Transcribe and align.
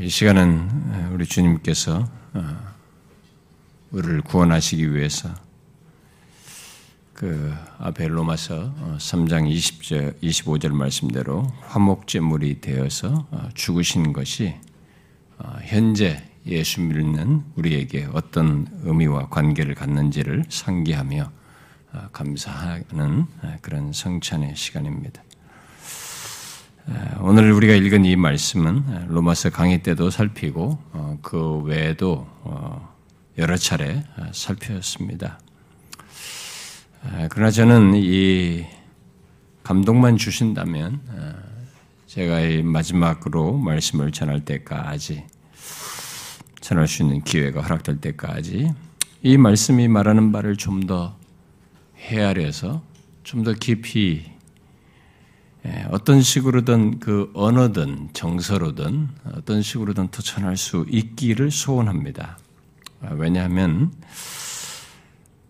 이 0.00 0.08
시간은 0.08 1.10
우리 1.12 1.26
주님께서 1.26 2.08
우리를 3.90 4.20
구원하시기 4.22 4.94
위해서 4.94 5.34
그 7.14 7.52
앞에 7.78 8.06
로마서 8.06 8.96
3장 8.98 9.52
20절, 9.52 10.20
25절 10.22 10.68
말씀대로 10.68 11.48
화목제물이 11.62 12.60
되어서 12.60 13.26
죽으신 13.54 14.12
것이 14.12 14.54
현재 15.64 16.22
예수 16.46 16.80
믿는 16.80 17.42
우리에게 17.56 18.08
어떤 18.12 18.68
의미와 18.84 19.30
관계를 19.30 19.74
갖는지를 19.74 20.44
상기하며 20.48 21.32
감사하는 22.12 23.26
그런 23.62 23.92
성찬의 23.92 24.54
시간입니다. 24.54 25.22
오늘 27.20 27.52
우리가 27.52 27.74
읽은 27.74 28.04
이 28.04 28.16
말씀은 28.16 29.08
로마서 29.08 29.50
강의 29.50 29.82
때도 29.82 30.10
살피고 30.10 30.78
어, 30.92 31.18
그 31.20 31.58
외에도 31.58 32.26
어, 32.42 32.94
여러 33.36 33.56
차례 33.56 34.02
살펴봤습니다. 34.32 35.38
그러나 37.30 37.50
저는 37.50 37.92
이 37.94 38.64
감동만 39.62 40.16
주신다면 40.16 41.00
제가 42.06 42.40
이 42.40 42.62
마지막으로 42.62 43.56
말씀을 43.58 44.10
전할 44.10 44.44
때까지 44.44 45.24
전할 46.60 46.88
수 46.88 47.02
있는 47.02 47.22
기회가 47.22 47.60
허락될 47.62 48.00
때까지 48.00 48.72
이 49.22 49.36
말씀이 49.36 49.88
말하는 49.88 50.32
바를 50.32 50.56
좀 50.56 50.86
더 50.86 51.16
헤아려서 51.98 52.82
좀 53.24 53.44
더 53.44 53.52
깊이 53.52 54.24
예, 54.26 54.37
어떤 55.90 56.22
식으로든 56.22 56.98
그 56.98 57.30
언어든 57.34 58.10
정서로든 58.12 59.08
어떤 59.34 59.62
식으로든 59.62 60.08
도전할 60.08 60.56
수 60.56 60.86
있기를 60.88 61.50
소원합니다. 61.50 62.38
아, 63.02 63.10
왜냐하면 63.14 63.92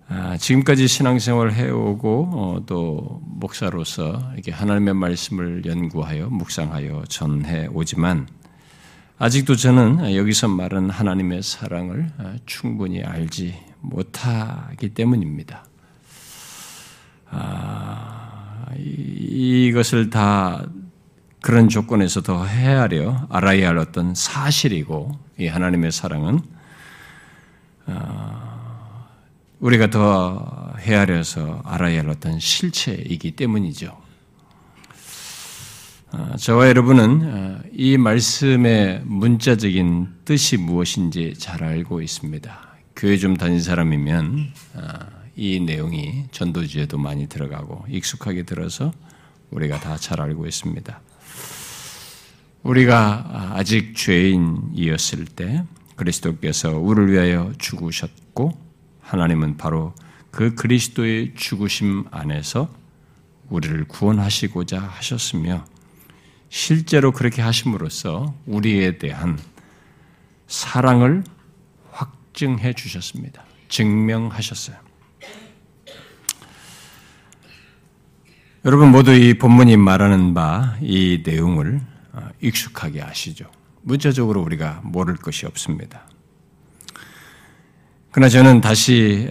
아, 0.08 0.36
지금까지 0.38 0.88
신앙생활을 0.88 1.54
해오고 1.54 2.30
어, 2.32 2.62
또 2.66 3.20
목사로서 3.24 4.30
이렇게 4.32 4.50
하나님의 4.52 4.94
말씀을 4.94 5.66
연구하여 5.66 6.28
묵상하여 6.30 7.04
전해 7.08 7.68
오지만 7.72 8.26
아직도 9.18 9.56
저는 9.56 10.14
여기서 10.14 10.48
말한 10.48 10.90
하나님의 10.90 11.42
사랑을 11.42 12.10
아, 12.18 12.36
충분히 12.46 13.02
알지 13.02 13.54
못하기 13.80 14.90
때문입니다. 14.90 15.64
이것을 18.76 20.10
다 20.10 20.66
그런 21.40 21.68
조건에서 21.68 22.22
더 22.22 22.44
헤아려 22.44 23.26
알아야 23.30 23.68
할 23.68 23.78
어떤 23.78 24.14
사실이고 24.14 25.18
이 25.38 25.46
하나님의 25.46 25.92
사랑은 25.92 26.40
어, 27.86 29.08
우리가 29.60 29.90
더 29.90 30.74
헤아려서 30.78 31.62
알아야 31.64 32.00
할 32.00 32.10
어떤 32.10 32.38
실체이기 32.38 33.32
때문이죠. 33.32 33.96
어, 36.10 36.34
저와 36.38 36.68
여러분은 36.68 37.20
어, 37.22 37.60
이 37.72 37.96
말씀의 37.96 39.02
문자적인 39.04 40.08
뜻이 40.24 40.56
무엇인지 40.56 41.34
잘 41.38 41.62
알고 41.62 42.00
있습니다. 42.02 42.68
교회 42.96 43.16
좀 43.16 43.36
다닌 43.36 43.60
사람이면 43.60 44.52
이 45.38 45.60
내용이 45.60 46.24
전도지에도 46.32 46.98
많이 46.98 47.28
들어가고 47.28 47.84
익숙하게 47.88 48.42
들어서 48.42 48.92
우리가 49.52 49.78
다 49.78 49.96
잘 49.96 50.20
알고 50.20 50.46
있습니다. 50.46 51.00
우리가 52.64 53.52
아직 53.54 53.94
죄인이었을 53.94 55.26
때 55.26 55.64
그리스도께서 55.94 56.76
우리를 56.76 57.12
위하여 57.12 57.52
죽으셨고 57.56 58.58
하나님은 59.00 59.56
바로 59.56 59.94
그 60.32 60.54
그리스도의 60.56 61.34
죽으심 61.36 62.06
안에서 62.10 62.68
우리를 63.48 63.84
구원하시고자 63.86 64.80
하셨으며 64.80 65.64
실제로 66.50 67.12
그렇게 67.12 67.42
하심으로써 67.42 68.34
우리에 68.46 68.98
대한 68.98 69.38
사랑을 70.48 71.22
확증해 71.92 72.72
주셨습니다. 72.72 73.44
증명하셨어요. 73.68 74.87
여러분 78.64 78.90
모두 78.90 79.12
이 79.12 79.34
본문이 79.34 79.76
말하는 79.76 80.34
바 80.34 80.76
이 80.80 81.22
내용을 81.24 81.80
어, 82.12 82.28
익숙하게 82.40 83.02
아시죠? 83.02 83.46
문자적으로 83.82 84.42
우리가 84.42 84.80
모를 84.82 85.14
것이 85.14 85.46
없습니다. 85.46 86.08
그러나 88.10 88.28
저는 88.28 88.60
다시 88.60 89.28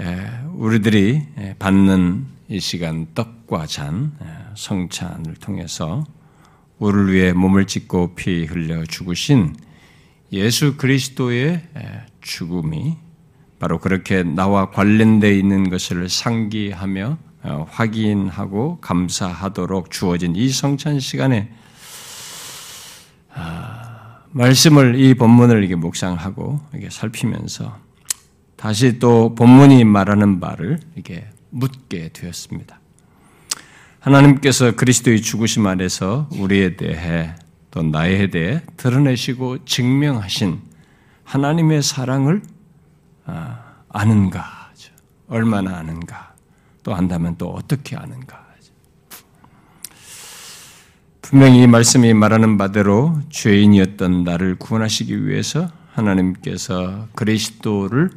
우리들이 0.54 1.22
받는 1.60 2.26
이 2.48 2.60
시간 2.62 3.08
떡과 3.14 3.66
잔 3.66 4.14
성찬을 4.56 5.36
통해서 5.36 6.06
우리를 6.80 7.12
위해 7.12 7.34
몸을 7.34 7.68
찢고 7.68 8.16
피 8.16 8.46
흘려 8.46 8.86
죽으신 8.86 9.56
예수 10.32 10.78
그리스도의 10.78 11.68
죽음이 12.22 12.96
바로 13.60 13.80
그렇게 13.80 14.24
나와 14.24 14.70
관련되어 14.72 15.32
있는 15.32 15.70
것을 15.70 16.08
상기하며 16.08 17.18
어, 17.18 17.27
확인하고 17.42 18.80
감사하도록 18.80 19.92
주어진 19.92 20.36
이 20.36 20.50
성찬 20.50 21.00
시간에 21.00 21.52
아, 23.34 24.20
말씀을 24.32 25.00
이 25.00 25.14
본문을 25.14 25.64
이게 25.64 25.76
묵상하고 25.76 26.60
이게 26.76 26.90
살피면서 26.90 27.78
다시 28.56 29.00
또 29.00 29.36
본문이 29.36 29.84
말하는 29.84 30.40
바를 30.40 30.80
이게 30.96 31.28
묻게 31.50 32.10
되었습니다. 32.10 32.80
하나님께서 34.00 34.76
그리스도의 34.76 35.22
죽으심 35.22 35.68
안에서 35.68 36.30
우리에 36.32 36.76
대해 36.76 37.36
또 37.72 37.84
나에 37.84 38.30
대해 38.30 38.62
드러내시고 38.78 39.66
증명하신 39.66 40.62
하나님의 41.24 41.84
사랑을 41.84 42.42
아, 43.26 43.76
아는가? 43.90 44.58
얼마나 45.30 45.78
아는가? 45.78 46.37
또 46.88 46.96
안다면 46.96 47.36
또 47.38 47.50
어떻게 47.50 47.98
아는가? 47.98 48.48
분명히 51.22 51.64
이 51.64 51.68
말씀이 51.68 52.14
말하는 52.14 52.58
바대로 52.58 53.20
죄인이었던 53.30 54.24
나를 54.24 54.56
구원하시기 54.56 55.28
위해서 55.28 55.68
하나님께서 55.92 57.10
그리스도를 57.14 58.12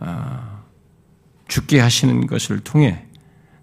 아, 0.00 0.62
죽게 1.46 1.78
하시는 1.78 2.26
것을 2.26 2.58
통해 2.58 3.06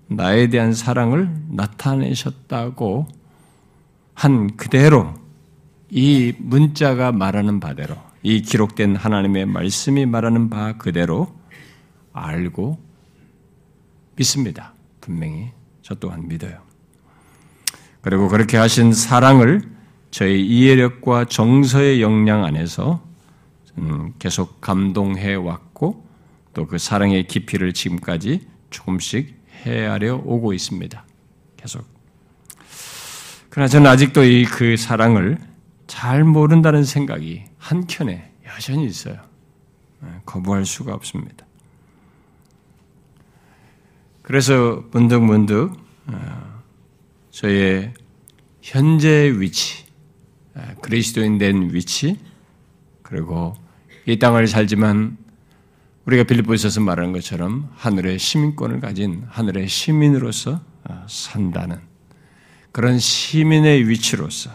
나에 0.07 0.47
대한 0.47 0.73
사랑을 0.73 1.29
나타내셨다고 1.49 3.07
한 4.13 4.55
그대로 4.55 5.15
이 5.89 6.33
문자가 6.37 7.11
말하는 7.11 7.59
바대로 7.59 7.97
이 8.23 8.41
기록된 8.41 8.95
하나님의 8.95 9.47
말씀이 9.47 10.05
말하는 10.05 10.49
바 10.49 10.77
그대로 10.77 11.27
알고 12.13 12.88
믿습니다. 14.19 14.73
분명히 15.01 15.51
저 15.81 15.95
또한 15.95 16.27
믿어요. 16.27 16.61
그리고 18.01 18.27
그렇게 18.27 18.57
하신 18.57 18.93
사랑을 18.93 19.61
저의 20.11 20.45
이해력과 20.45 21.25
정서의 21.25 22.01
역량 22.01 22.43
안에서 22.45 23.01
음, 23.77 24.13
계속 24.19 24.59
감동해 24.61 25.33
왔고 25.35 26.05
또 26.53 26.65
그 26.65 26.77
사랑의 26.77 27.27
깊이를 27.27 27.73
지금까지 27.73 28.47
조금씩 28.69 29.39
헤아려 29.63 30.15
오고 30.25 30.53
있습니다. 30.53 31.05
계속. 31.57 31.85
그러나 33.49 33.67
저는 33.67 33.89
아직도 33.89 34.23
이 34.23 34.45
그 34.45 34.75
사랑을 34.75 35.37
잘 35.87 36.23
모른다는 36.23 36.83
생각이 36.83 37.45
한켠에 37.57 38.31
여전히 38.47 38.85
있어요. 38.85 39.15
네, 40.01 40.09
거부할 40.25 40.65
수가 40.65 40.93
없습니다. 40.93 41.45
그래서 44.29 44.83
문득문득 44.91 45.73
어, 46.05 46.61
저의 47.31 47.95
현재 48.61 49.33
위치, 49.35 49.85
어, 50.53 50.61
그리스도인 50.83 51.39
된 51.39 51.73
위치, 51.73 52.15
그리고 53.01 53.55
이 54.05 54.19
땅을 54.19 54.45
살지만 54.45 55.17
우리가 56.05 56.25
빌립보에서 56.25 56.79
말하는 56.79 57.11
것처럼 57.11 57.71
하늘의 57.75 58.19
시민권을 58.19 58.81
가진 58.81 59.23
하늘의 59.29 59.67
시민으로서 59.67 60.61
어, 60.83 61.05
산다는 61.09 61.79
그런 62.71 62.99
시민의 62.99 63.89
위치로서 63.89 64.51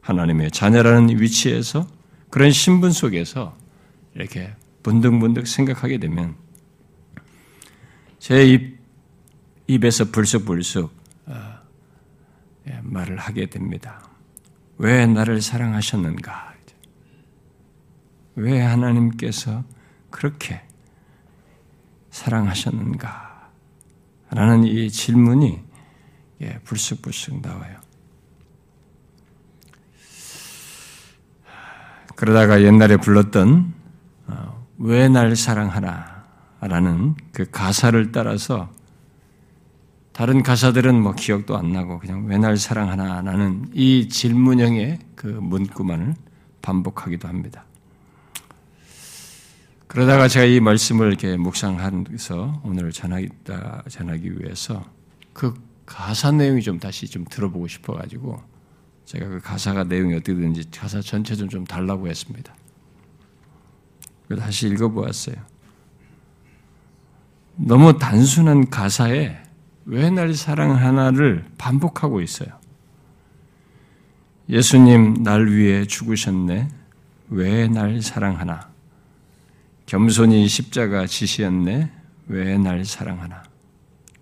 하나님의 0.00 0.50
자녀라는 0.50 1.20
위치에서 1.20 1.86
그런 2.30 2.50
신분 2.50 2.90
속에서 2.90 3.56
이렇게 4.16 4.56
문득문득 4.82 5.46
생각하게 5.46 5.98
되면 5.98 6.34
제 8.18 8.44
입 8.44 8.73
에서 9.68 10.04
불쑥불쑥 10.10 10.92
어, 11.26 11.58
예, 12.68 12.80
말을 12.82 13.18
하게 13.18 13.46
됩니다. 13.46 14.08
왜 14.78 15.06
나를 15.06 15.40
사랑하셨는가? 15.40 16.54
왜 18.36 18.60
하나님께서 18.60 19.64
그렇게 20.10 20.60
사랑하셨는가? 22.10 23.50
라는 24.30 24.64
이 24.64 24.90
질문이 24.90 25.62
예, 26.42 26.58
불쑥불쑥 26.64 27.40
나와요. 27.40 27.78
그러다가 32.16 32.62
옛날에 32.62 32.96
불렀던 32.96 33.74
어, 34.26 34.66
왜날 34.78 35.36
사랑하나 35.36 36.24
라는 36.60 37.14
그 37.32 37.50
가사를 37.50 38.12
따라서 38.12 38.72
다른 40.14 40.44
가사들은 40.44 41.02
뭐 41.02 41.12
기억도 41.12 41.56
안 41.58 41.72
나고 41.72 41.98
그냥 41.98 42.26
왜 42.26 42.38
날 42.38 42.56
사랑하나 42.56 43.20
라는 43.20 43.68
이 43.72 44.08
질문형의 44.08 45.00
그 45.16 45.26
문구만을 45.26 46.14
반복하기도 46.62 47.26
합니다. 47.26 47.64
그러다가 49.88 50.28
제가 50.28 50.44
이 50.46 50.60
말씀을 50.60 51.08
이렇게 51.08 51.36
묵상하면서 51.36 52.62
오늘 52.64 52.92
전하기, 52.92 53.28
전하기 53.88 54.40
위해서 54.40 54.84
그 55.32 55.52
가사 55.84 56.30
내용이 56.30 56.62
좀 56.62 56.78
다시 56.78 57.08
좀 57.08 57.24
들어보고 57.24 57.66
싶어가지고 57.66 58.40
제가 59.06 59.26
그 59.28 59.40
가사가 59.40 59.82
내용이 59.82 60.14
어떻게 60.14 60.34
되는지 60.34 60.70
가사 60.70 61.00
전체 61.00 61.34
좀, 61.34 61.48
좀 61.48 61.64
달라고 61.64 62.06
했습니다. 62.06 62.54
다시 64.38 64.68
읽어보았어요. 64.68 65.34
너무 67.56 67.98
단순한 67.98 68.70
가사에 68.70 69.43
왜 69.86 70.10
날 70.10 70.34
사랑하나를 70.34 71.44
반복하고 71.58 72.20
있어요. 72.20 72.48
예수님 74.48 75.22
날 75.22 75.46
위해 75.48 75.84
죽으셨네. 75.86 76.68
왜 77.30 77.68
날 77.68 78.00
사랑하나? 78.02 78.68
겸손히 79.86 80.46
십자가 80.48 81.06
지시었네. 81.06 81.90
왜 82.28 82.58
날 82.58 82.84
사랑하나? 82.84 83.42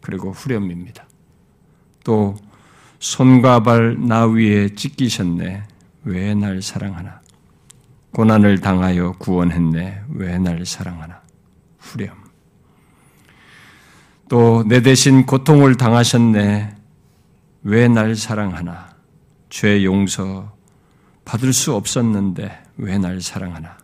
그리고 0.00 0.32
후렴입니다. 0.32 1.04
또 2.04 2.36
손과 2.98 3.62
발 3.62 3.96
나 3.98 4.26
위에 4.26 4.74
찢기셨네. 4.74 5.62
왜 6.04 6.34
날 6.34 6.62
사랑하나? 6.62 7.20
고난을 8.12 8.60
당하여 8.60 9.12
구원했네. 9.12 10.02
왜 10.08 10.38
날 10.38 10.66
사랑하나? 10.66 11.22
후렴. 11.78 12.21
또 14.32 14.64
내 14.66 14.80
대신 14.80 15.26
고통을 15.26 15.76
당하셨네. 15.76 16.74
왜 17.64 17.86
날 17.88 18.16
사랑하나? 18.16 18.88
죄 19.50 19.84
용서 19.84 20.56
받을 21.26 21.52
수 21.52 21.74
없었는데 21.74 22.62
왜 22.78 22.96
날 22.96 23.20
사랑하나? 23.20 23.76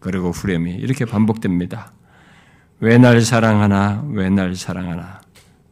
그리고 0.00 0.32
후렴이 0.32 0.72
이렇게 0.74 1.04
반복됩니다. 1.04 1.92
왜 2.80 2.98
날 2.98 3.20
사랑하나? 3.20 4.04
왜 4.10 4.30
날 4.30 4.56
사랑하나? 4.56 5.20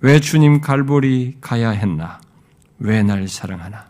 왜 0.00 0.20
주님 0.20 0.61
갈보리 0.61 1.38
가야 1.41 1.70
했나? 1.70 2.20
왜 2.79 3.03
날 3.03 3.27
사랑하나? 3.27 3.87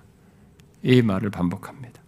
이 0.82 1.02
말을 1.02 1.28
반복합니다. 1.28 2.00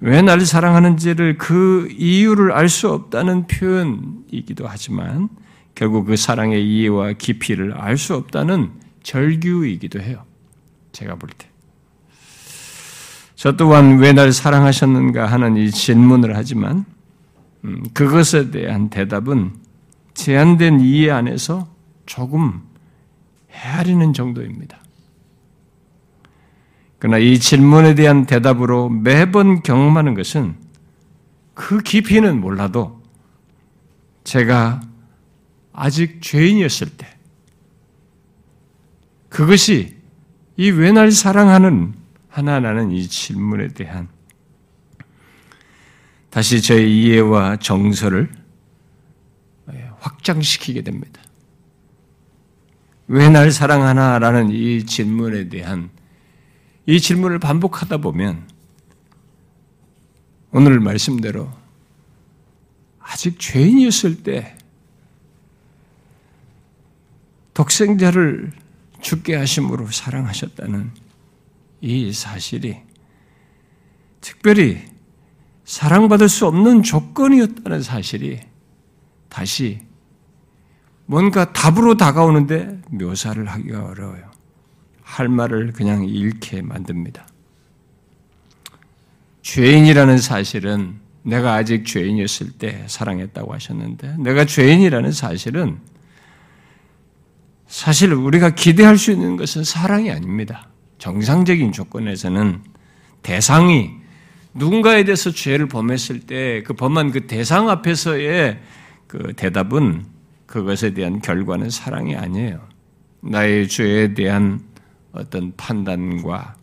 왜 0.00 0.22
날 0.22 0.40
사랑하는지를 0.40 1.36
그 1.36 1.88
이유를 1.90 2.52
알 2.52 2.70
수 2.70 2.88
없다는 2.90 3.48
표현이기도 3.48 4.66
하지만 4.66 5.28
결국 5.78 6.06
그 6.06 6.16
사랑의 6.16 6.68
이해와 6.68 7.12
깊이를 7.12 7.72
알 7.72 7.96
수 7.96 8.16
없다는 8.16 8.72
절규이기도 9.04 10.00
해요. 10.00 10.24
제가 10.90 11.14
볼 11.14 11.30
때. 11.30 11.48
저 13.36 13.52
또한 13.56 13.98
왜 14.00 14.12
날 14.12 14.32
사랑하셨는가 14.32 15.26
하는 15.26 15.56
이 15.56 15.70
질문을 15.70 16.36
하지만 16.36 16.84
음, 17.64 17.84
그것에 17.94 18.50
대한 18.50 18.90
대답은 18.90 19.52
제한된 20.14 20.80
이해 20.80 21.12
안에서 21.12 21.68
조금 22.06 22.60
헤아리는 23.52 24.12
정도입니다. 24.12 24.78
그러나 26.98 27.18
이 27.18 27.38
질문에 27.38 27.94
대한 27.94 28.26
대답으로 28.26 28.88
매번 28.88 29.62
경험하는 29.62 30.14
것은 30.14 30.56
그 31.54 31.78
깊이는 31.78 32.40
몰라도 32.40 33.00
제가 34.24 34.87
아직 35.80 36.20
죄인이었을 36.20 36.88
때 36.96 37.06
그것이 39.28 39.96
이 40.56 40.70
왜 40.72 40.90
날 40.90 41.12
사랑하는 41.12 41.94
하나라는 42.28 42.90
이 42.90 43.06
질문에 43.06 43.68
대한 43.68 44.08
다시 46.30 46.60
저의 46.60 46.90
이해와 46.92 47.58
정서를 47.58 48.28
확장시키게 50.00 50.82
됩니다. 50.82 51.22
왜 53.06 53.28
날 53.28 53.52
사랑하나라는 53.52 54.50
이 54.50 54.84
질문에 54.84 55.48
대한 55.48 55.90
이 56.86 57.00
질문을 57.00 57.38
반복하다 57.38 57.98
보면 57.98 58.48
오늘 60.50 60.80
말씀대로 60.80 61.48
아직 62.98 63.38
죄인이었을 63.38 64.24
때 64.24 64.57
독생자를 67.58 68.52
죽게 69.00 69.34
하심으로 69.34 69.88
사랑하셨다는 69.90 70.92
이 71.80 72.12
사실이 72.12 72.76
특별히 74.20 74.84
사랑받을 75.64 76.28
수 76.28 76.46
없는 76.46 76.84
조건이었다는 76.84 77.82
사실이 77.82 78.38
다시 79.28 79.80
뭔가 81.06 81.52
답으로 81.52 81.96
다가오는데 81.96 82.80
묘사를 82.90 83.44
하기가 83.44 83.86
어려워요. 83.86 84.30
할 85.02 85.28
말을 85.28 85.72
그냥 85.72 86.04
잃게 86.04 86.62
만듭니다. 86.62 87.26
죄인이라는 89.42 90.18
사실은 90.18 91.00
내가 91.22 91.54
아직 91.54 91.86
죄인이었을 91.86 92.52
때 92.52 92.84
사랑했다고 92.86 93.52
하셨는데 93.52 94.18
내가 94.18 94.44
죄인이라는 94.44 95.10
사실은 95.10 95.80
사실 97.68 98.12
우리가 98.14 98.50
기대할 98.50 98.96
수 98.96 99.12
있는 99.12 99.36
것은 99.36 99.62
사랑이 99.62 100.10
아닙니다. 100.10 100.68
정상적인 100.96 101.72
조건에서는 101.72 102.62
대상이 103.22 103.90
누군가에 104.54 105.04
대해서 105.04 105.30
죄를 105.30 105.68
범했을 105.68 106.20
때 106.20 106.62
그 106.64 106.72
범한 106.72 107.12
그 107.12 107.26
대상 107.26 107.68
앞에서의 107.68 108.60
그 109.06 109.34
대답은 109.36 110.06
그것에 110.46 110.94
대한 110.94 111.20
결과는 111.20 111.70
사랑이 111.70 112.16
아니에요. 112.16 112.66
나의 113.20 113.68
죄에 113.68 114.14
대한 114.14 114.60
어떤 115.12 115.54
판단과 115.56 116.56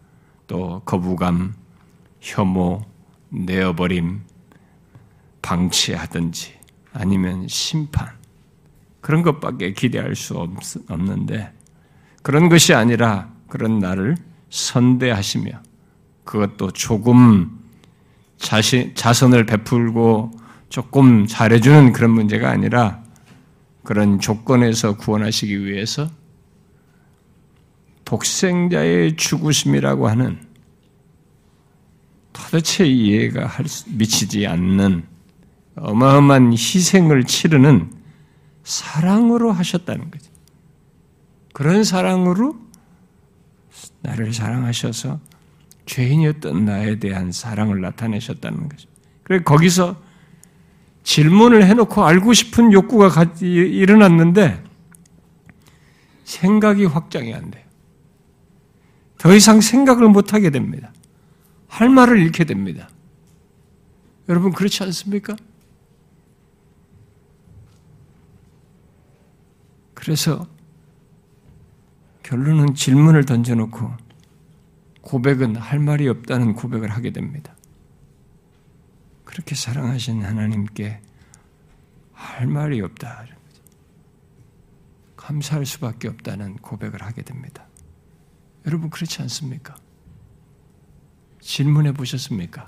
또 0.47 0.81
거부감, 0.85 1.53
혐오, 2.19 2.83
내어버림, 3.29 4.21
방치하든지 5.41 6.53
아니면 6.93 7.47
심판 7.47 8.09
그런 9.05 9.21
것밖에 9.21 9.73
기대할 9.73 10.15
수 10.15 10.33
없는데 10.89 11.53
그런 12.23 12.49
것이 12.49 12.73
아니라 12.73 13.31
그런 13.47 13.77
나를 13.77 14.17
선대하시며 14.49 15.51
그것도 16.23 16.71
조금 16.71 17.59
자신, 18.39 18.95
자선을 18.95 19.45
베풀고 19.45 20.31
조금 20.69 21.27
잘해주는 21.27 21.93
그런 21.93 22.09
문제가 22.09 22.49
아니라 22.49 23.03
그런 23.83 24.19
조건에서 24.19 24.97
구원하시기 24.97 25.63
위해서 25.63 26.09
독생자의 28.05 29.17
죽으심이라고 29.17 30.07
하는 30.07 30.39
도대체 32.33 32.87
이해가 32.87 33.51
미치지 33.89 34.47
않는 34.47 35.03
어마어마한 35.75 36.53
희생을 36.53 37.25
치르는 37.25 38.04
사랑으로 38.65 39.53
하셨다는 39.53 40.11
거죠. 40.11 40.29
그런 41.53 41.85
사랑으로 41.85 42.57
나를 44.01 44.33
사랑하셔서 44.33 45.19
죄인이었던 45.85 46.65
나에 46.65 46.99
대한 46.99 47.31
사랑을 47.31 47.79
나타내셨다는 47.79 48.67
거죠. 48.67 48.89
그래 49.23 49.41
거기서 49.41 49.95
질문을 51.03 51.65
해놓고 51.65 52.03
알고 52.03 52.33
싶은 52.33 52.73
욕구가 52.73 53.09
일어났는데 53.39 54.63
생각이 56.23 56.85
확장이 56.85 57.33
안 57.33 57.51
돼요. 57.51 57.63
더 59.19 59.33
이상 59.33 59.61
생각을 59.61 60.09
못하게 60.09 60.49
됩니다. 60.49 60.91
할 61.67 61.89
말을 61.89 62.19
잃게 62.19 62.43
됩니다. 62.43 62.89
여러분, 64.27 64.51
그렇지 64.51 64.81
않습니까? 64.83 65.35
그래서 69.95 70.47
결론은 72.21 72.75
질문을 72.75 73.25
던져놓고 73.25 73.91
고백은 75.01 75.55
할 75.55 75.79
말이 75.79 76.07
없다는 76.07 76.53
고백을 76.53 76.91
하게 76.91 77.11
됩니다. 77.11 77.55
그렇게 79.23 79.55
사랑하신 79.55 80.23
하나님께 80.23 81.01
할 82.13 82.47
말이 82.47 82.81
없다. 82.81 83.25
감사할 85.17 85.65
수밖에 85.65 86.07
없다는 86.07 86.57
고백을 86.57 87.01
하게 87.01 87.23
됩니다. 87.23 87.67
여러분 88.65 88.89
그렇지 88.89 89.21
않습니까? 89.23 89.75
질문해 91.41 91.93
보셨습니까? 91.93 92.65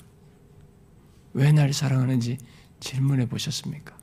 왜 1.34 1.52
날 1.52 1.74
사랑하는지 1.74 2.38
질문해 2.80 3.28
보셨습니까? 3.28 3.96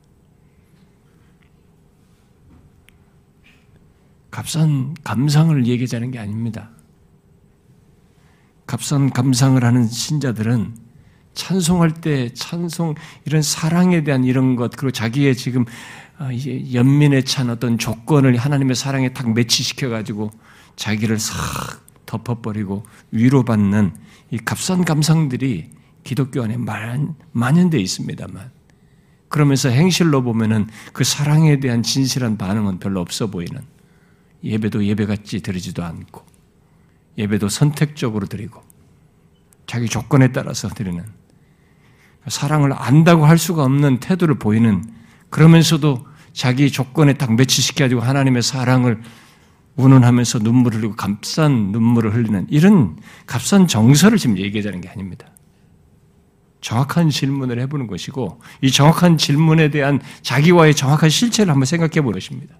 값싼 4.35 4.93
감상을 5.05 5.65
얘기하자는 5.65 6.11
게 6.11 6.19
아닙니다. 6.19 6.69
값싼 8.67 9.09
감상을 9.09 9.63
하는 9.63 9.87
신자들은 9.87 10.75
찬송할 11.33 11.93
때 11.93 12.33
찬송 12.33 12.95
이런 13.23 13.41
사랑에 13.41 14.03
대한 14.03 14.25
이런 14.25 14.57
것 14.57 14.71
그리고 14.75 14.91
자기의 14.91 15.37
지금 15.37 15.63
어, 16.19 16.27
연민에 16.73 17.21
찬 17.21 17.49
어떤 17.49 17.77
조건을 17.77 18.35
하나님의 18.35 18.75
사랑에 18.75 19.13
탁 19.13 19.33
매치시켜 19.33 19.87
가지고 19.87 20.31
자기를 20.75 21.17
싹 21.17 21.85
덮어버리고 22.05 22.85
위로받는 23.11 23.95
이 24.31 24.37
값싼 24.39 24.83
감상들이 24.83 25.71
기독교 26.03 26.43
안에 26.43 26.57
만연되어 27.31 27.79
있습니다만 27.79 28.51
그러면서 29.29 29.69
행실로 29.69 30.23
보면은 30.23 30.67
그 30.91 31.05
사랑에 31.05 31.61
대한 31.61 31.83
진실한 31.83 32.37
반응은 32.37 32.79
별로 32.79 32.99
없어 32.99 33.27
보이는 33.27 33.74
예배도 34.45 34.85
예배같이 34.85 35.41
드리지도 35.41 35.83
않고 35.83 36.23
예배도 37.17 37.49
선택적으로 37.49 38.27
드리고 38.27 38.61
자기 39.65 39.87
조건에 39.87 40.31
따라서 40.31 40.69
드리는 40.69 41.03
사랑을 42.27 42.73
안다고 42.73 43.25
할 43.25 43.37
수가 43.37 43.63
없는 43.63 43.99
태도를 43.99 44.35
보이는 44.35 44.83
그러면서도 45.29 46.05
자기 46.33 46.71
조건에 46.71 47.13
딱 47.13 47.33
매치시켜가지고 47.33 48.01
하나님의 48.01 48.41
사랑을 48.41 49.01
운운하면서 49.75 50.39
눈물을 50.39 50.79
흘리고 50.79 50.95
값싼 50.95 51.71
눈물을 51.71 52.13
흘리는 52.13 52.47
이런 52.49 52.97
값싼 53.25 53.67
정서를 53.67 54.17
지금 54.17 54.37
얘기하자는 54.37 54.81
게 54.81 54.89
아닙니다. 54.89 55.27
정확한 56.61 57.09
질문을 57.09 57.59
해보는 57.61 57.87
것이고 57.87 58.41
이 58.61 58.71
정확한 58.71 59.17
질문에 59.17 59.69
대한 59.69 60.01
자기와의 60.21 60.73
정확한 60.73 61.09
실체를 61.09 61.51
한번 61.51 61.65
생각해 61.65 62.01
보십니다. 62.01 62.55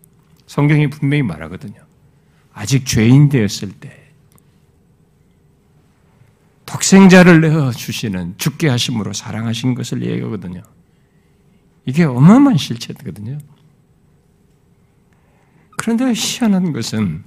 성경이 0.47 0.89
분명히 0.89 1.23
말하거든요. 1.23 1.75
아직 2.53 2.85
죄인 2.85 3.29
되었을 3.29 3.71
때 3.79 4.05
독생자를 6.65 7.41
내어 7.41 7.71
주시는 7.71 8.35
죽게 8.37 8.69
하심으로 8.69 9.13
사랑하신 9.13 9.75
것을 9.75 10.03
얘기하거든요. 10.03 10.63
이게 11.85 12.03
어마어마한 12.03 12.57
실체거든요. 12.57 13.37
그런데 15.77 16.11
희한한 16.15 16.73
것은 16.73 17.23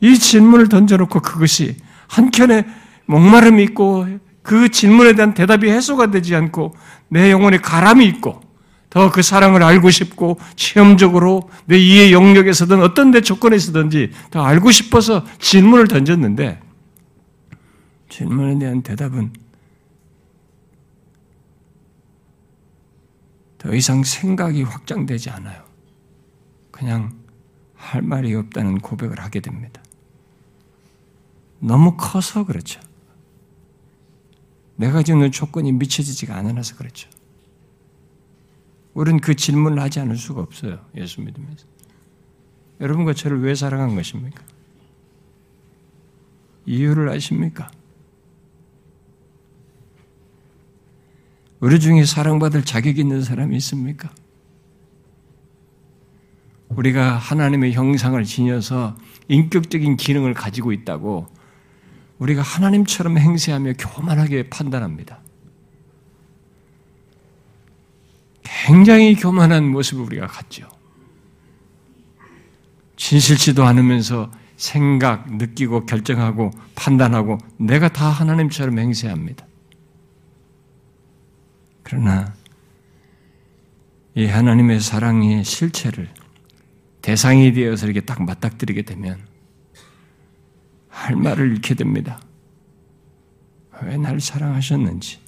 이 0.00 0.18
질문을 0.18 0.68
던져놓고 0.68 1.20
그것이 1.20 1.76
한켠에 2.08 2.66
목마름이 3.06 3.62
있고 3.64 4.06
그 4.42 4.68
질문에 4.68 5.14
대한 5.14 5.32
대답이 5.32 5.70
해소가 5.70 6.10
되지 6.10 6.34
않고 6.34 6.74
내 7.08 7.30
영혼에 7.30 7.58
가람이 7.58 8.04
있고 8.06 8.41
더 8.92 9.10
그 9.10 9.22
사랑을 9.22 9.62
알고 9.62 9.90
싶고 9.90 10.38
체험적으로 10.54 11.48
내 11.64 11.78
이해 11.78 12.12
영역에서든 12.12 12.82
어떤 12.82 13.10
데 13.10 13.22
조건에서든지 13.22 14.12
더 14.30 14.42
알고 14.44 14.70
싶어서 14.70 15.24
질문을 15.38 15.88
던졌는데 15.88 16.60
질문에 18.10 18.58
대한 18.58 18.82
대답은 18.82 19.32
더 23.56 23.74
이상 23.74 24.04
생각이 24.04 24.62
확장되지 24.62 25.30
않아요. 25.30 25.64
그냥 26.70 27.14
할 27.74 28.02
말이 28.02 28.34
없다는 28.34 28.80
고백을 28.80 29.20
하게 29.20 29.40
됩니다. 29.40 29.82
너무 31.60 31.96
커서 31.96 32.44
그렇죠. 32.44 32.78
내가 34.76 35.02
주는 35.02 35.30
조건이 35.32 35.72
미쳐지지가 35.72 36.36
않아서 36.36 36.76
그렇죠. 36.76 37.08
우리는 38.94 39.20
그 39.20 39.34
질문을 39.34 39.80
하지 39.80 40.00
않을 40.00 40.16
수가 40.16 40.40
없어요. 40.42 40.84
예수 40.96 41.20
믿으면서. 41.20 41.66
여러분과 42.80 43.14
저를 43.14 43.40
왜 43.42 43.54
사랑한 43.54 43.94
것입니까? 43.94 44.42
이유를 46.66 47.08
아십니까? 47.08 47.70
우리 51.60 51.78
중에 51.78 52.04
사랑받을 52.04 52.64
자격 52.64 52.98
있는 52.98 53.22
사람이 53.22 53.56
있습니까? 53.58 54.12
우리가 56.70 57.16
하나님의 57.16 57.72
형상을 57.72 58.22
지녀서 58.24 58.96
인격적인 59.28 59.96
기능을 59.96 60.34
가지고 60.34 60.72
있다고 60.72 61.28
우리가 62.18 62.42
하나님처럼 62.42 63.18
행세하며 63.18 63.74
교만하게 63.74 64.48
판단합니다. 64.50 65.20
굉장히 68.64 69.16
교만한 69.16 69.68
모습을 69.68 70.04
우리가 70.04 70.28
갖죠. 70.28 70.68
진실치도 72.96 73.64
않으면서 73.64 74.30
생각, 74.56 75.34
느끼고 75.34 75.86
결정하고 75.86 76.52
판단하고 76.76 77.38
내가 77.56 77.88
다 77.88 78.08
하나님처럼 78.08 78.78
행세합니다. 78.78 79.44
그러나 81.82 82.34
이 84.14 84.26
하나님의 84.26 84.78
사랑의 84.80 85.42
실체를 85.42 86.08
대상이 87.00 87.52
되어서 87.52 87.86
이렇게 87.86 88.00
딱 88.00 88.22
맞닥뜨리게 88.22 88.82
되면 88.82 89.26
할 90.88 91.16
말을 91.16 91.50
잃게 91.50 91.74
됩니다. 91.74 92.20
왜 93.82 93.96
날 93.96 94.20
사랑하셨는지 94.20 95.18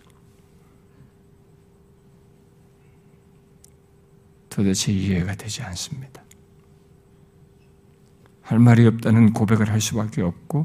도대체 4.55 4.93
이해가 4.93 5.35
되지 5.35 5.63
않습니다. 5.63 6.23
할 8.41 8.61
말이 8.61 8.87
없다는 8.87 9.33
고백을 9.33 9.69
할 9.69 9.81
수밖에 9.81 10.23
없고 10.23 10.65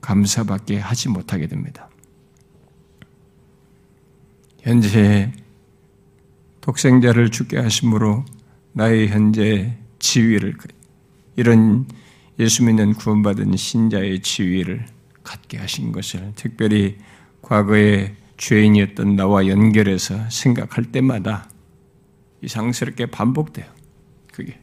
감사밖에 0.00 0.78
하지 0.78 1.10
못하게 1.10 1.46
됩니다. 1.46 1.90
현재 4.62 5.30
독생자를 6.62 7.30
죽게 7.30 7.58
하심으로 7.58 8.24
나의 8.72 9.08
현재 9.08 9.76
지위를 9.98 10.56
이런 11.36 11.86
예수 12.38 12.64
믿는 12.64 12.94
구원받은 12.94 13.56
신자의 13.56 14.22
지위를 14.22 14.86
갖게 15.22 15.58
하신 15.58 15.92
것을 15.92 16.32
특별히 16.34 16.96
과거의 17.42 18.16
죄인이었던 18.38 19.16
나와 19.16 19.46
연결해서 19.48 20.30
생각할 20.30 20.84
때마다 20.86 21.51
이상스럽게 22.42 23.06
반복돼요. 23.06 23.66
그게. 24.32 24.58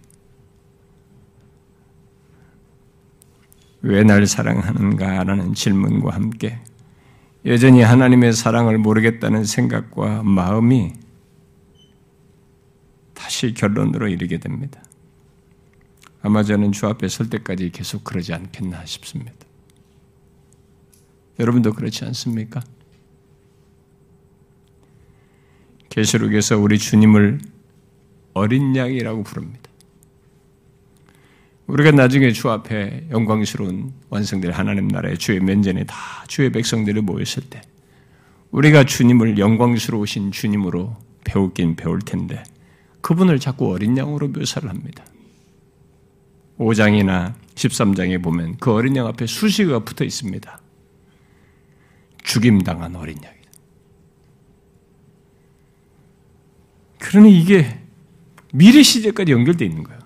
왜 3.81 4.03
날 4.03 4.27
사랑하는가라는 4.27 5.53
질문과 5.53 6.13
함께 6.13 6.59
여전히 7.45 7.81
하나님의 7.81 8.33
사랑을 8.33 8.77
모르겠다는 8.77 9.45
생각과 9.45 10.23
마음이 10.23 10.93
다시 13.13 13.53
결론으로 13.53 14.09
이르게 14.09 14.37
됩니다. 14.37 14.83
아마 16.21 16.43
저는 16.43 16.73
주 16.73 16.87
앞에 16.87 17.07
설 17.07 17.29
때까지 17.29 17.69
계속 17.71 18.03
그러지 18.03 18.33
않겠나 18.33 18.85
싶습니다. 18.85 19.37
여러분도 21.39 21.71
그렇지 21.71 22.03
않습니까? 22.03 22.59
계시록에서 25.87 26.57
우리 26.57 26.77
주님을 26.77 27.39
어린 28.33 28.75
양이라고 28.75 29.23
부릅니다. 29.23 29.69
우리가 31.67 31.91
나중에 31.91 32.31
주 32.31 32.49
앞에 32.49 33.07
영광스러운 33.11 33.93
완성될 34.09 34.51
하나님 34.51 34.87
나라의 34.87 35.17
주의 35.17 35.39
면전에 35.39 35.83
다 35.83 35.95
주의 36.27 36.51
백성들이 36.51 37.01
모였을 37.01 37.43
때 37.43 37.61
우리가 38.51 38.85
주님을 38.85 39.37
영광스러우신 39.37 40.31
주님으로 40.31 40.97
배우긴 41.23 41.75
배울 41.75 41.99
텐데 41.99 42.43
그분을 43.01 43.39
자꾸 43.39 43.71
어린 43.71 43.97
양으로 43.97 44.29
묘사를 44.29 44.67
합니다. 44.67 45.05
5장이나 46.57 47.35
13장에 47.55 48.21
보면 48.21 48.57
그 48.57 48.73
어린 48.73 48.95
양 48.95 49.05
앞에 49.07 49.27
수식어가 49.27 49.85
붙어 49.85 50.03
있습니다. 50.03 50.61
죽임당한 52.23 52.95
어린 52.95 53.15
양이다. 53.23 53.39
그러니 56.97 57.39
이게 57.39 57.79
미래 58.53 58.81
시대까지 58.83 59.31
연결되어 59.31 59.67
있는 59.67 59.83
거예요. 59.83 59.99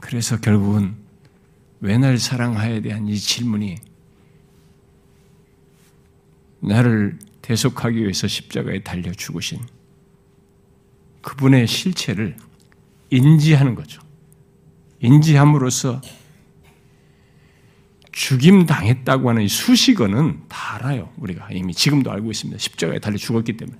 그래서 0.00 0.40
결국은 0.40 0.96
왜 1.80 1.96
날 1.96 2.18
사랑하에 2.18 2.82
대한 2.82 3.08
이 3.08 3.16
질문이 3.16 3.76
나를 6.60 7.18
대속하기 7.40 7.96
위해서 8.02 8.28
십자가에 8.28 8.82
달려 8.82 9.12
죽으신 9.12 9.58
그분의 11.22 11.66
실체를 11.66 12.36
인지하는 13.10 13.74
거죠. 13.74 14.02
인지함으로써 15.00 16.02
죽임 18.12 18.66
당했다고 18.66 19.30
하는 19.30 19.48
수식어는 19.48 20.42
다 20.48 20.74
알아요. 20.74 21.10
우리가 21.16 21.50
이미 21.52 21.72
지금도 21.72 22.10
알고 22.10 22.30
있습니다. 22.30 22.58
십자가에 22.58 22.98
달려 22.98 23.16
죽었기 23.16 23.56
때문에. 23.56 23.78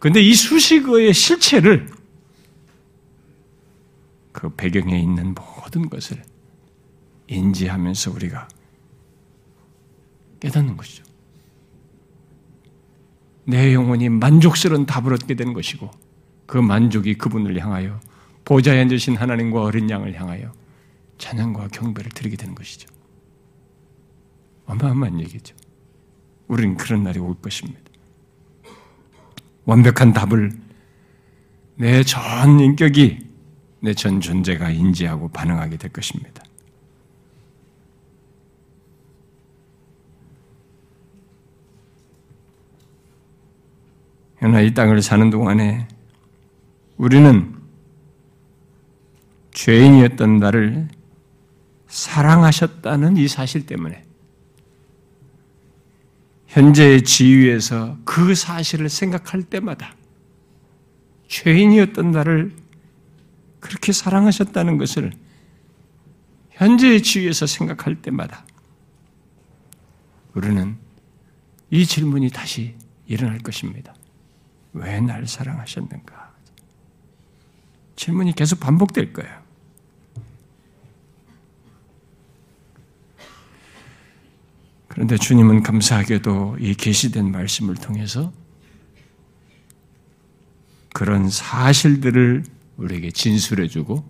그런데 0.00 0.20
이 0.22 0.34
수식어의 0.34 1.12
실체를 1.12 1.86
그 4.32 4.48
배경에 4.48 4.98
있는 4.98 5.34
모든 5.34 5.88
것을 5.88 6.22
인지하면서 7.28 8.10
우리가 8.12 8.48
깨닫는 10.40 10.76
것이죠. 10.76 11.04
내 13.44 13.74
영혼이 13.74 14.08
만족스러운 14.08 14.86
답을 14.86 15.12
얻게 15.12 15.34
되는 15.34 15.52
것이고 15.52 15.90
그 16.46 16.56
만족이 16.56 17.18
그분을 17.18 17.58
향하여 17.58 18.00
보좌에 18.44 18.80
앉으신 18.80 19.16
하나님과 19.16 19.62
어린 19.62 19.90
양을 19.90 20.18
향하여 20.18 20.50
찬양과 21.18 21.68
경배를 21.68 22.10
드리게 22.12 22.36
되는 22.36 22.54
것이죠. 22.54 22.88
어마어마한 24.64 25.20
얘기죠. 25.20 25.54
우리는 26.48 26.76
그런 26.76 27.02
날이 27.02 27.18
올 27.18 27.34
것입니다. 27.34 27.89
완벽한 29.70 30.12
답을 30.12 30.50
내 31.76 32.02
전 32.02 32.58
인격이 32.58 33.18
내 33.80 33.94
전 33.94 34.20
존재가 34.20 34.70
인지하고 34.70 35.28
반응하게 35.28 35.76
될 35.76 35.92
것입니다. 35.92 36.42
그러나 44.38 44.60
이 44.60 44.74
땅을 44.74 45.02
사는 45.02 45.30
동안에 45.30 45.86
우리는 46.96 47.54
죄인이었던 49.52 50.38
나를 50.38 50.88
사랑하셨다는 51.86 53.16
이 53.18 53.28
사실 53.28 53.66
때문에 53.66 54.02
현재의 56.50 57.02
지위에서 57.02 57.96
그 58.04 58.34
사실을 58.34 58.88
생각할 58.88 59.44
때마다 59.44 59.94
죄인이었던 61.28 62.10
나를 62.10 62.52
그렇게 63.60 63.92
사랑하셨다는 63.92 64.76
것을 64.76 65.12
현재의 66.50 67.02
지위에서 67.02 67.46
생각할 67.46 68.02
때마다 68.02 68.44
우리는 70.34 70.76
이 71.70 71.86
질문이 71.86 72.30
다시 72.30 72.74
일어날 73.06 73.38
것입니다. 73.38 73.94
왜 74.72 75.00
날 75.00 75.26
사랑하셨는가? 75.28 76.32
질문이 77.94 78.34
계속 78.34 78.58
반복될 78.58 79.12
거예요. 79.12 79.39
그런데 85.00 85.16
주님은 85.16 85.62
감사하게도 85.62 86.58
이 86.60 86.74
계시된 86.74 87.32
말씀을 87.32 87.74
통해서 87.74 88.34
그런 90.92 91.30
사실들을 91.30 92.44
우리에게 92.76 93.10
진술해주고 93.10 94.04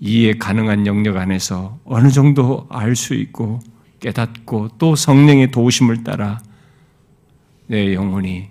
이해 0.00 0.34
가능한 0.34 0.86
영역 0.86 1.16
안에서 1.16 1.80
어느 1.86 2.10
정도 2.10 2.66
알 2.68 2.94
수 2.94 3.14
있고 3.14 3.60
깨닫고 4.00 4.76
또 4.76 4.94
성령의 4.94 5.52
도우심을 5.52 6.04
따라 6.04 6.42
내 7.66 7.94
영혼이 7.94 8.50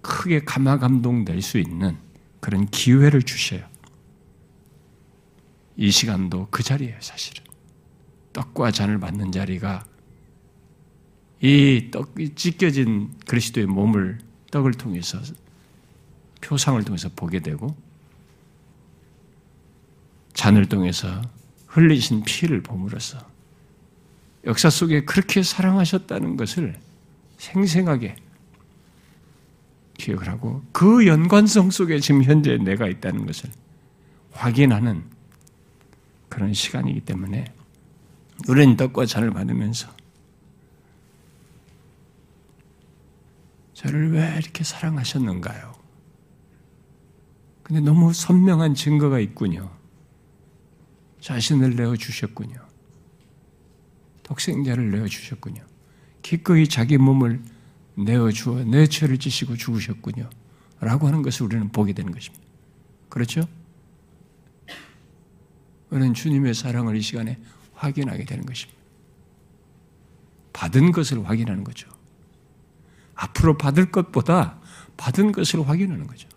크게 0.00 0.40
감화 0.40 0.80
감동될 0.80 1.42
수 1.42 1.58
있는 1.58 1.96
그런 2.40 2.66
기회를 2.66 3.22
주셔요. 3.22 3.62
이 5.76 5.92
시간도 5.92 6.48
그 6.50 6.64
자리예요, 6.64 6.96
사실은. 6.98 7.44
떡과 8.32 8.72
잔을 8.72 8.98
받는 8.98 9.30
자리가 9.30 9.91
이 11.42 11.88
떡이 11.90 12.36
찢겨진 12.36 13.10
그리스도의 13.26 13.66
몸을 13.66 14.18
떡을 14.52 14.72
통해서 14.72 15.18
표상을 16.40 16.82
통해서 16.84 17.08
보게 17.14 17.40
되고 17.40 17.76
잔을 20.34 20.66
통해서 20.66 21.20
흘리신 21.66 22.22
피를 22.24 22.62
보므로써 22.62 23.18
역사 24.44 24.70
속에 24.70 25.04
그렇게 25.04 25.42
사랑하셨다는 25.42 26.36
것을 26.36 26.78
생생하게 27.38 28.16
기억을 29.98 30.28
하고 30.28 30.62
그 30.70 31.06
연관성 31.06 31.70
속에 31.70 31.98
지금 31.98 32.22
현재 32.22 32.56
내가 32.56 32.86
있다는 32.86 33.26
것을 33.26 33.50
확인하는 34.30 35.02
그런 36.28 36.54
시간이기 36.54 37.00
때문에 37.00 37.52
우리는 38.48 38.76
떡과 38.76 39.06
잔을 39.06 39.32
받으면서 39.32 40.01
저를 43.82 44.12
왜 44.12 44.36
이렇게 44.38 44.62
사랑하셨는가요? 44.62 45.74
근데 47.64 47.80
너무 47.80 48.12
선명한 48.12 48.74
증거가 48.74 49.18
있군요. 49.18 49.76
자신을 51.20 51.74
내어주셨군요. 51.74 52.60
독생자를 54.22 54.90
내어주셨군요. 54.92 55.64
기꺼이 56.22 56.68
자기 56.68 56.96
몸을 56.96 57.42
내어주어 57.96 58.64
내 58.64 58.86
죄를 58.86 59.18
지시고 59.18 59.56
죽으셨군요. 59.56 60.30
라고 60.80 61.08
하는 61.08 61.22
것을 61.22 61.46
우리는 61.46 61.68
보게 61.70 61.92
되는 61.92 62.12
것입니다. 62.12 62.44
그렇죠? 63.08 63.42
우리는 65.90 66.14
주님의 66.14 66.54
사랑을 66.54 66.96
이 66.96 67.02
시간에 67.02 67.38
확인하게 67.74 68.24
되는 68.24 68.46
것입니다. 68.46 68.80
받은 70.52 70.92
것을 70.92 71.28
확인하는 71.28 71.64
거죠. 71.64 72.01
앞으로 73.14 73.56
받을 73.56 73.90
것보다 73.90 74.58
받은 74.96 75.32
것을 75.32 75.68
확인하는 75.68 76.06
거죠. 76.06 76.28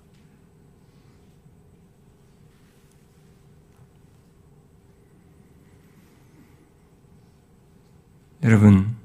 여러분, 8.43 8.95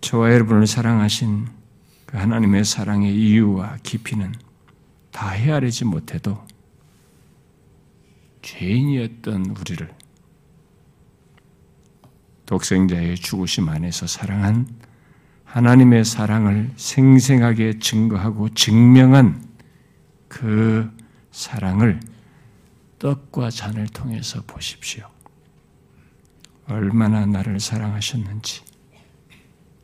저와 0.00 0.32
여러분을 0.32 0.66
사랑하신 0.66 1.48
그 2.06 2.16
하나님의 2.16 2.64
사랑의 2.64 3.14
이유와 3.14 3.78
깊이는 3.82 4.32
다 5.10 5.30
헤아리지 5.30 5.84
못해도 5.84 6.46
죄인이었던 8.42 9.46
우리를 9.46 9.94
독생자의 12.46 13.16
죽으심 13.16 13.68
안에서 13.68 14.06
사랑한 14.06 14.66
하나님의 15.52 16.06
사랑을 16.06 16.70
생생하게 16.76 17.78
증거하고 17.78 18.48
증명한 18.54 19.44
그 20.26 20.90
사랑을 21.30 22.00
떡과 22.98 23.50
잔을 23.50 23.86
통해서 23.88 24.42
보십시오. 24.46 25.06
얼마나 26.66 27.26
나를 27.26 27.60
사랑하셨는지, 27.60 28.62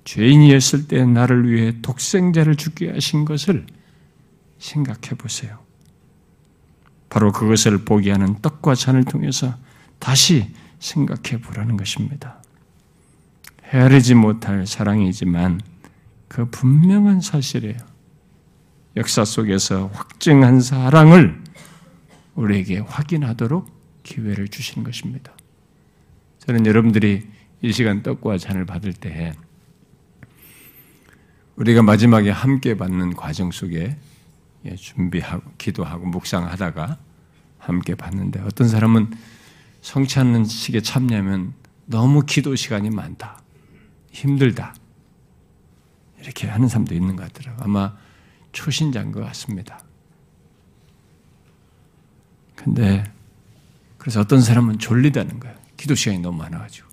죄인이었을 0.04 0.88
때 0.88 1.04
나를 1.04 1.50
위해 1.50 1.74
독생자를 1.82 2.56
죽게 2.56 2.90
하신 2.92 3.26
것을 3.26 3.66
생각해 4.58 5.18
보세요. 5.18 5.58
바로 7.10 7.30
그것을 7.30 7.84
보게 7.84 8.10
하는 8.10 8.40
떡과 8.40 8.74
잔을 8.74 9.04
통해서 9.04 9.54
다시 9.98 10.50
생각해 10.78 11.42
보라는 11.42 11.76
것입니다. 11.76 12.42
헤아리지 13.68 14.14
못할 14.14 14.66
사랑이지만 14.66 15.60
그 16.26 16.48
분명한 16.50 17.20
사실이에요. 17.20 17.76
역사 18.96 19.24
속에서 19.24 19.90
확증한 19.92 20.60
사랑을 20.60 21.42
우리에게 22.34 22.78
확인하도록 22.78 23.66
기회를 24.02 24.48
주시는 24.48 24.84
것입니다. 24.84 25.32
저는 26.46 26.66
여러분들이 26.66 27.26
이 27.60 27.72
시간 27.72 28.02
떡과 28.02 28.38
잔을 28.38 28.64
받을 28.64 28.92
때 28.92 29.34
우리가 31.56 31.82
마지막에 31.82 32.30
함께 32.30 32.76
받는 32.76 33.14
과정 33.14 33.50
속에 33.50 33.96
준비하고 34.76 35.52
기도하고 35.58 36.06
묵상하다가 36.06 36.98
함께 37.58 37.94
받는데 37.94 38.40
어떤 38.40 38.68
사람은 38.68 39.12
성취하는 39.82 40.44
식에 40.44 40.80
참여하면 40.80 41.52
너무 41.86 42.24
기도 42.24 42.54
시간이 42.54 42.90
많다. 42.90 43.42
힘들다. 44.10 44.74
이렇게 46.20 46.48
하는 46.48 46.68
사람도 46.68 46.94
있는 46.94 47.16
것 47.16 47.32
같더라고요. 47.32 47.64
아마 47.64 47.96
초신자인 48.52 49.12
것 49.12 49.20
같습니다. 49.20 49.84
근데, 52.56 53.04
그래서 53.98 54.20
어떤 54.20 54.40
사람은 54.40 54.78
졸리다는 54.78 55.38
거예요. 55.38 55.56
기도 55.76 55.94
시간이 55.94 56.18
너무 56.20 56.38
많아가지고. 56.38 56.88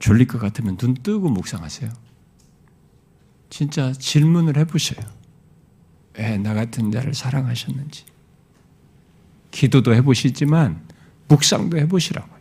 졸릴 0.00 0.26
것 0.26 0.38
같으면 0.38 0.76
눈 0.76 0.94
뜨고 0.94 1.28
묵상하세요. 1.28 1.92
진짜 3.50 3.92
질문을 3.92 4.56
해보셔요. 4.56 5.06
왜 6.18 6.38
나 6.38 6.54
같은 6.54 6.90
자를 6.90 7.14
사랑하셨는지. 7.14 8.04
기도도 9.50 9.94
해보시지만 9.94 10.86
묵상도 11.28 11.78
해보시라고요. 11.78 12.40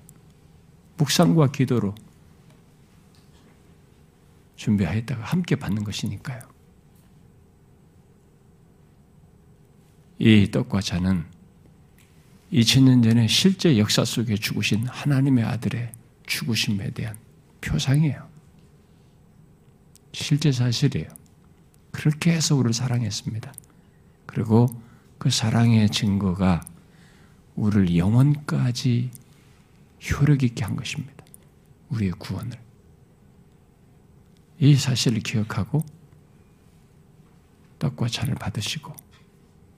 묵상과 0.98 1.52
기도로 1.52 1.96
준비하였다가 4.60 5.24
함께 5.24 5.56
받는 5.56 5.86
것이니까요. 5.86 6.42
이 10.20 10.52
떡과 10.52 10.82
잔은 10.82 11.26
2000년 12.52 13.02
전에 13.04 13.28
실제 13.28 13.78
역사 13.78 14.04
속에 14.04 14.36
죽으신 14.36 14.86
하나님의 14.86 15.46
아들의 15.46 15.94
죽으심에 16.26 16.92
대한 16.92 17.18
표상이에요. 17.62 18.28
실제 20.12 20.52
사실이에요. 20.52 21.08
그렇게 21.92 22.34
해서 22.34 22.56
우리를 22.56 22.74
사랑했습니다. 22.74 23.54
그리고 24.26 24.68
그 25.18 25.30
사랑의 25.30 25.90
증거가 25.90 26.66
우리를 27.56 27.96
영원까지 27.96 29.10
효력 30.12 30.44
있게 30.44 30.66
한 30.66 30.76
것입니다. 30.76 31.24
우리의 31.90 32.12
구원을. 32.12 32.69
이 34.60 34.76
사실을 34.76 35.22
기억하고 35.22 35.84
떡과 37.80 38.10
잔을 38.10 38.36
받으시고 38.36 38.94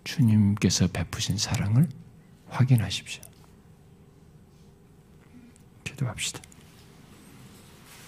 주님께서 0.04 0.88
베푸신 0.88 1.38
사랑을 1.38 1.88
확인하십시오. 2.48 3.22
기도합시다. 5.84 6.41